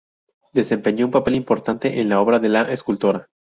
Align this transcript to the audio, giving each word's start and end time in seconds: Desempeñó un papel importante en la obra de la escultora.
Desempeñó 0.51 1.05
un 1.05 1.11
papel 1.11 1.35
importante 1.35 1.99
en 2.01 2.09
la 2.09 2.19
obra 2.21 2.39
de 2.39 2.49
la 2.49 2.63
escultora. 2.73 3.27